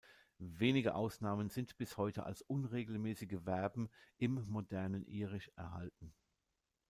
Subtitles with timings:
[0.55, 6.11] Wenige Ausnahmen sind bis heute als unregelmäßige Verben im modernen Irisch erhalten.